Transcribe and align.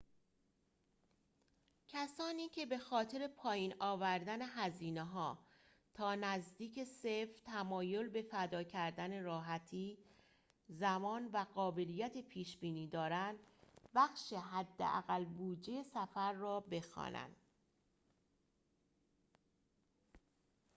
کسانی 1.87 2.49
که 2.49 2.65
بخاطر 2.65 3.27
پایین 3.27 3.75
آوردن 3.79 4.39
هزینه‌ها 4.41 5.39
تا 5.93 6.15
نزدیک 6.15 6.83
صفر 6.83 7.33
تمایل 7.45 8.09
به 8.09 8.21
فدا 8.21 8.63
کردن 8.63 9.23
راحتی 9.23 9.97
زمان 10.67 11.29
و 11.33 11.45
قابلیت 11.55 12.17
پیش‌بینی 12.21 12.87
دارند 12.87 13.39
بخش 13.95 14.33
حداقل 14.33 15.25
بودجه 15.25 15.83
سفر 15.83 16.33
را 16.33 16.59
بخوانند 16.59 17.35